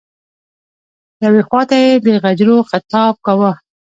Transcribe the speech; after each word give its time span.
یوې 1.23 1.41
خواته 1.47 1.75
یې 1.83 1.91
د 2.05 2.07
غجرو 2.23 2.57
خطاب 2.69 3.13
کاوه. 3.25 3.51